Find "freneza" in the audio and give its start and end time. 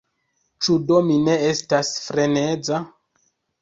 2.09-2.85